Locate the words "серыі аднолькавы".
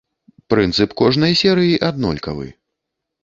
1.43-2.47